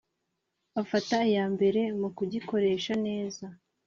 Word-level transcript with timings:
afata 0.81 1.15
iya 1.31 1.45
mbere 1.53 1.81
mu 1.99 2.09
kugikoresha 2.17 2.93
neza. 3.05 3.45